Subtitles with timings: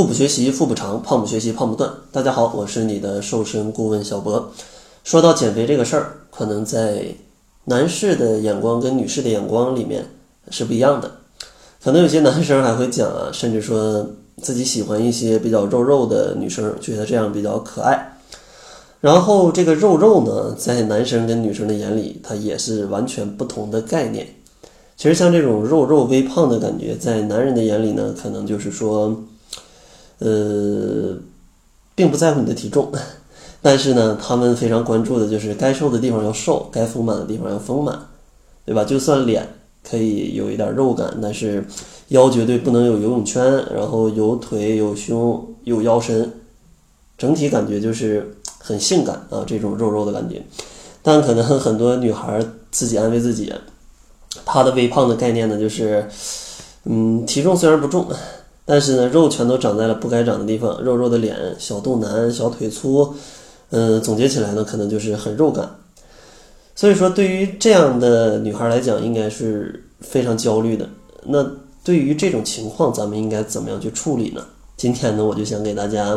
[0.00, 1.92] 腹部学习腹部长，胖不学习胖不断。
[2.10, 4.50] 大家好，我是你的瘦身顾问小博。
[5.04, 7.04] 说到减肥这个事儿，可能在
[7.66, 10.06] 男士的眼光跟女士的眼光里面
[10.50, 11.10] 是不一样的。
[11.84, 14.06] 可能有些男生还会讲啊，甚至说
[14.40, 18.16] 自己喜欢一些比较肉肉的女生，觉得这样比较可爱。
[19.02, 24.26] 然后这个肉肉呢，在男生跟女生的眼里，它也是完全不同的概念。
[24.96, 29.14] 其实像这种肉肉微胖的感觉，在男人的眼里呢，可能就是说，
[30.20, 31.16] 呃，
[31.94, 32.90] 并不在乎你的体重，
[33.60, 37.98] 但是呢，他们非常关注的就是该瘦的地方要瘦，该丰满的地方要丰满，
[38.64, 38.84] 对吧？
[38.84, 39.46] 就算脸
[39.82, 41.64] 可以有一点肉感，但是
[42.08, 43.42] 腰绝对不能有游泳圈，
[43.74, 46.32] 然后有腿有胸有腰身，
[47.18, 50.42] 整体感觉就是很性感啊，这种肉肉的感觉。
[51.02, 53.52] 但可能很多女孩自己安慰自己。
[54.44, 56.06] 她的微胖的概念呢，就是，
[56.84, 58.06] 嗯，体重虽然不重，
[58.70, 63.12] 但是呢，肉全都长在了不该长的地方，肉肉的脸，小肚腩，小腿粗，
[63.70, 65.68] 嗯，总结起来呢，可能就是很肉感。
[66.76, 70.88] 所以说，对于这样的女孩来讲，应该是非常焦虑的。
[71.24, 71.44] 那
[71.82, 74.44] 对于这种情况，咱们应该怎么样去处理呢？
[74.76, 76.16] 今天呢，我就想给大家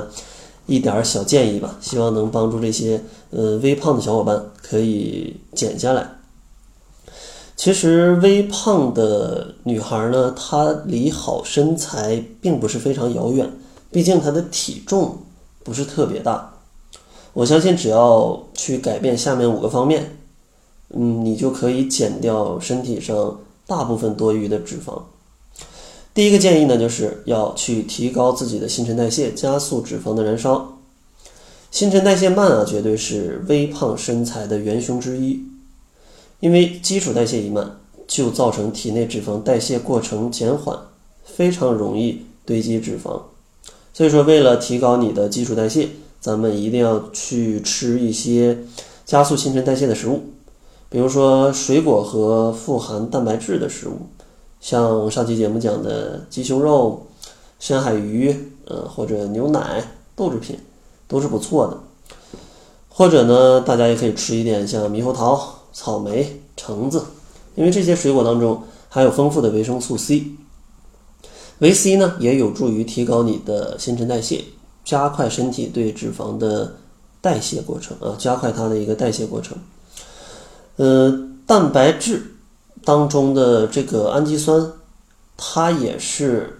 [0.67, 6.07] 一点小建议吧，希望能帮助这些呃微胖的小伙伴可以减下来。
[7.55, 13.49] 其实微胖的女孩呢，她离好身材并不是非常遥远，
[13.91, 15.19] 毕竟她的体重
[15.63, 16.53] 不是特别大。
[17.33, 20.17] 我相信只要去改变下面五个方面，
[20.89, 25.01] 嗯，你就可以减掉身体上大部分多余的脂肪。
[26.13, 30.77] 第一个建议呢，就是要去提高自己的新陈代谢，加速脂肪的燃烧。
[31.71, 35.43] 新陈代谢慢啊，绝对是微胖身材的元凶之一。
[36.43, 40.77] 因为基础代谢一慢，就造成体内脂肪代谢过程减缓，
[41.23, 43.17] 非常容易堆积脂肪。
[43.93, 45.87] 所以说，为了提高你的基础代谢，
[46.19, 48.57] 咱们一定要去吃一些
[49.05, 50.19] 加速新陈代谢的食物，
[50.89, 53.99] 比如说水果和富含蛋白质的食物，
[54.59, 57.07] 像上期节目讲的鸡胸肉、
[57.57, 58.35] 深海鱼，
[58.65, 59.81] 呃，或者牛奶、
[60.13, 60.59] 豆制品，
[61.07, 61.79] 都是不错的。
[62.89, 65.59] 或者呢，大家也可以吃一点像猕猴桃。
[65.73, 67.03] 草莓、橙子，
[67.55, 70.27] 因为这些水果当中含有丰富的维生素 C，
[71.59, 74.45] 维 C 呢也有助于提高你的新陈代谢，
[74.85, 76.75] 加快身体对脂肪的
[77.19, 79.57] 代谢过程啊，加快它的一个代谢过程。
[80.75, 82.35] 呃，蛋白质
[82.83, 84.71] 当中的这个氨基酸，
[85.37, 86.59] 它也是，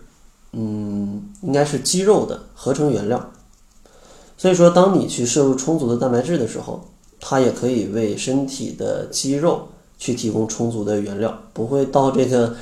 [0.52, 3.31] 嗯，应该是肌肉的合成原料。
[4.38, 6.90] 所以说，当你去摄入充足的蛋白质的时候，
[7.25, 9.66] 它也可以为身体的肌肉
[9.97, 12.53] 去提供充足的原料，不会到这个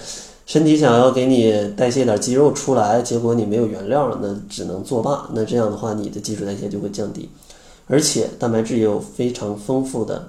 [0.45, 5.27] 身体想要给你代谢点肌肉出来，结果你没有原料，那只能作罢。
[5.33, 7.27] 那这样的话，你的基础代谢就会降低，
[7.87, 10.27] 而且蛋白质也有非常丰富的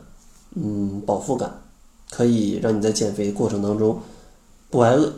[0.54, 1.60] 嗯饱腹感，
[2.10, 4.00] 可以让你在减肥过程当中
[4.70, 5.12] 不挨饿。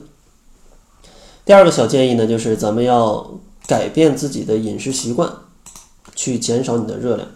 [1.44, 3.38] 第二个小建议呢，就是咱们要
[3.68, 5.30] 改变自己的饮食习惯，
[6.16, 7.28] 去减少你的热量。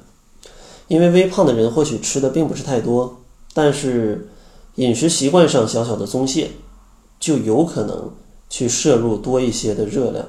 [0.88, 3.20] 因为微胖的人或许吃的并不是太多，
[3.54, 4.28] 但是
[4.74, 6.50] 饮食习惯上小小的松懈，
[7.20, 8.10] 就有可能
[8.48, 10.26] 去摄入多一些的热量。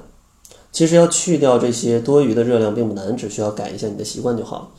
[0.72, 4.72] 其实要去掉这些多余的热量并不难，只需要改一下你的习惯就好。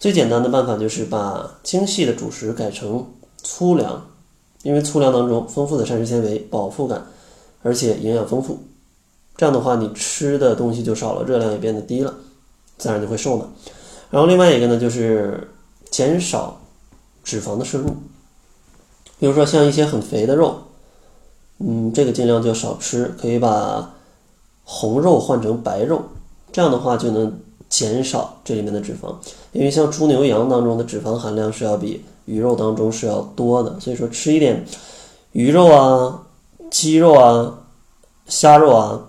[0.00, 3.06] 最简单的办法就是把精细的主食改成
[3.42, 4.06] 粗粮，
[4.62, 7.06] 因为粗粮当中丰富的膳食纤维、饱腹感，
[7.62, 8.58] 而且营养丰富。
[9.36, 12.14] 这样的话，你吃的东西就少了，热量也变得低了，
[12.76, 13.50] 自然就会瘦了。
[14.14, 15.50] 然后另外一个呢，就是
[15.90, 16.56] 减少
[17.24, 17.88] 脂肪的摄入，
[19.18, 20.56] 比如说像一些很肥的肉，
[21.58, 23.92] 嗯，这个尽量就少吃，可以把
[24.62, 26.00] 红肉换成白肉，
[26.52, 29.12] 这样的话就能减少这里面的脂肪。
[29.50, 34.64] 因为像猪牛羊当中的脂肪含量是要比鱼肉当中是要多的，所以说吃一点
[35.32, 36.22] 鱼肉啊、
[36.70, 37.58] 鸡肉啊、
[38.28, 39.08] 虾肉啊，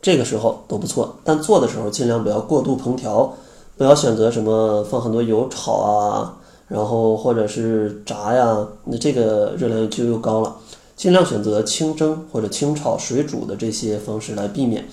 [0.00, 1.16] 这个时候都不错。
[1.22, 3.36] 但做的时候尽量不要过度烹调。
[3.76, 6.36] 不要选择什么放很多油炒啊，
[6.66, 10.56] 然后或者是炸呀，那这个热量就又高了。
[10.96, 14.88] 尽量选择清蒸或者清炒、水煮的这些方式来避免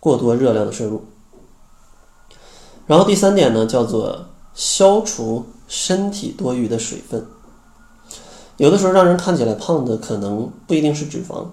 [0.00, 1.04] 过多热量的摄入。
[2.86, 7.24] 然后第三点呢，叫做消除身体多余的水分。
[8.56, 11.46] 有的时候让人看起来胖的，可能不一定是脂肪，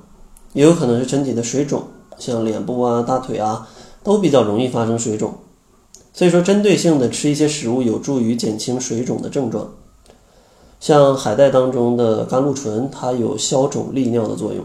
[0.53, 1.83] 也有可能是身体的水肿，
[2.17, 3.67] 像脸部啊、大腿啊，
[4.03, 5.35] 都比较容易发生水肿。
[6.13, 9.73] 所以说，针对性的吃一些食物有助于减轻水肿的症状。
[10.79, 14.63] 像海带当中的甘露醇，它有消肿利尿的作用；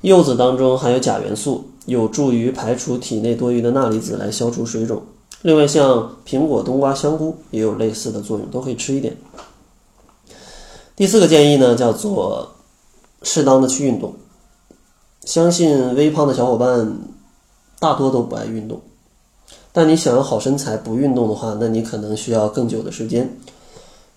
[0.00, 5.02] 柚子当中含有钾元素，有助于排除体内多余的钠离子，来消除水肿。
[5.42, 9.16] 另外，像苹果、冬瓜、香菇也有类似的作用，都可以吃一点。
[10.94, 12.52] 第四个建议呢，叫做
[13.22, 14.14] 适当的去运动。
[15.24, 16.98] 相信微胖的小伙伴
[17.80, 18.80] 大多都不爱运动，
[19.72, 23.36] 但你想要好身材不运动的话，那你可能需要更久的时间。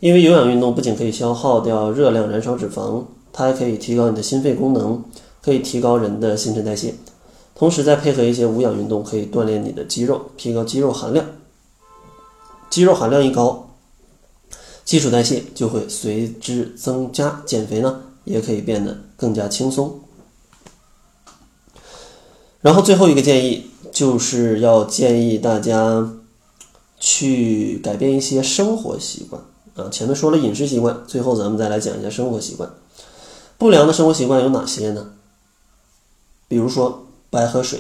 [0.02, 5.02] 因为有氧运动不仅可以消耗掉热量、燃烧脂肪，它还可以提高你的心肺功能，
[5.42, 6.94] 可以提高人的新陈代谢。
[7.56, 11.26] 同时，再配合一些无氧运动，可以锻炼你的肌肉，提高肌肉含量。
[12.70, 13.70] 肌肉含量一高，
[14.84, 20.02] 基础代谢就会随之增加，减肥呢也可以变得更加轻松。
[22.60, 26.12] 然后最后一个建议就是要建议大家
[27.00, 29.42] 去改变一些生活习惯
[29.74, 29.90] 啊。
[29.90, 32.70] 前面说了饮食习惯，最后咱们再来讲一下生活习惯。
[33.58, 35.12] 不良的生活习惯有哪些呢？
[36.50, 37.80] 比如说不爱喝水，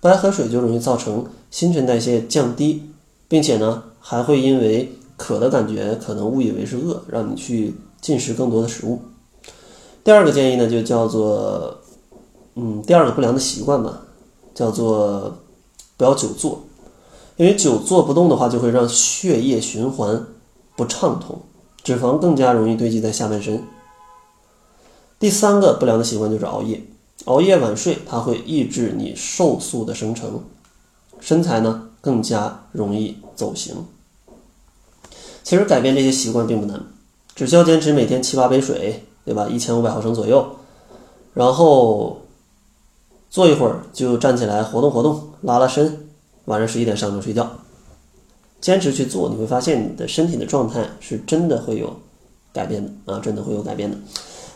[0.00, 2.90] 不爱喝水就容易造成新陈代谢降低，
[3.28, 9.00] 并且呢还会因为渴的感觉可能误以为是饿，让你去进食更多的食物。
[10.02, 11.78] 第二个建议呢就叫做，
[12.56, 14.00] 嗯，第二个不良的习惯吧。
[14.54, 15.36] 叫做
[15.96, 16.64] 不要久坐，
[17.36, 20.26] 因为久坐不动的话，就会让血液循环
[20.76, 21.40] 不畅通，
[21.84, 23.62] 脂肪更加容易堆积在下半身。
[25.20, 26.82] 第三个不良的习惯就是熬夜，
[27.26, 30.42] 熬夜晚睡，它会抑制你瘦素的生成，
[31.20, 33.86] 身材呢更加容易走形。
[35.44, 36.84] 其实改变这些习惯并不难，
[37.36, 39.46] 只需要坚持每天七八杯水，对吧？
[39.48, 40.56] 一千五百毫升左右，
[41.34, 42.18] 然后。
[43.34, 46.06] 坐一会儿就站起来活动活动，拉拉伸，
[46.44, 47.50] 晚上十一点上床睡觉。
[48.60, 51.96] 坚持去做，你会发现你的身体的状态是真的会有
[52.52, 53.96] 改变的啊，真的会有改变的。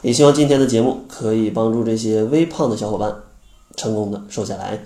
[0.03, 3.13] 也希望今天的节目可以帮助这些微胖的小伙伴
[3.75, 4.85] 成功的瘦下来。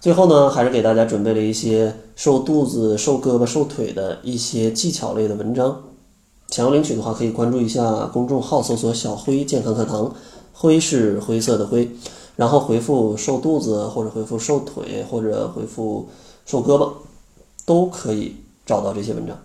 [0.00, 5.82] 最后呢，还是给大家准备了一些瘦肚子、瘦胳膊、瘦腿的一些技巧类的文章。
[6.50, 10.14] 想要领取的话，可以关注一下公众号，搜索“小辉健康课堂”，
[10.54, 11.90] 灰是灰色的灰。
[12.36, 16.06] 然后回复瘦肚子，或者回复瘦腿，或者回复
[16.44, 16.92] 瘦胳膊，
[17.64, 19.36] 都可以找到这些文章。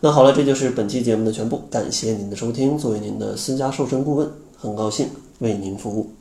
[0.00, 2.78] 那好了，这就是本期节目的全部，感谢您的收听。
[2.78, 5.08] 作为您的私家瘦身顾问，很高兴
[5.40, 6.14] 为您服务。